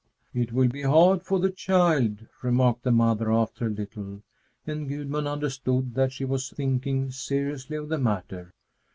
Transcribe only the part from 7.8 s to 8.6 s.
the matter.